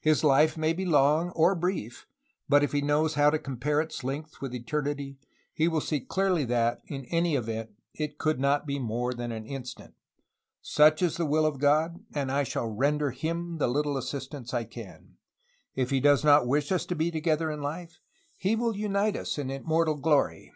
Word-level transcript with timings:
His 0.00 0.24
life 0.24 0.56
may 0.56 0.72
be 0.72 0.84
long 0.84 1.30
or 1.36 1.54
brief, 1.54 2.08
but 2.48 2.64
if 2.64 2.72
he 2.72 2.80
knows 2.82 3.14
how 3.14 3.30
to 3.30 3.38
compare 3.38 3.80
its 3.80 4.02
length 4.02 4.40
with 4.40 4.56
eternity, 4.56 5.18
he 5.54 5.68
will 5.68 5.80
see 5.80 6.00
clearly 6.00 6.44
that, 6.46 6.80
in 6.88 7.04
any 7.10 7.36
event, 7.36 7.70
it 7.94 8.18
could 8.18 8.40
not 8.40 8.66
be 8.66 8.80
more 8.80 9.14
than 9.14 9.30
an 9.30 9.46
instant. 9.46 9.94
Such 10.62 11.00
is 11.00 11.16
the 11.16 11.26
will 11.26 11.46
of 11.46 11.60
God, 11.60 12.04
and 12.12 12.32
I 12.32 12.42
shall 12.42 12.66
render 12.66 13.12
Him 13.12 13.58
the 13.58 13.68
little 13.68 13.96
assistance 13.96 14.52
I 14.52 14.64
can; 14.64 15.14
if 15.76 15.90
He 15.90 16.00
does 16.00 16.24
not 16.24 16.44
wish 16.48 16.72
us 16.72 16.84
to 16.86 16.96
be 16.96 17.12
to 17.12 17.20
gether 17.20 17.48
in 17.48 17.60
this 17.60 17.64
life, 17.64 18.00
He 18.36 18.56
will 18.56 18.74
unite 18.76 19.14
us 19.14 19.38
in 19.38 19.48
immortal 19.48 19.94
glory. 19.94 20.52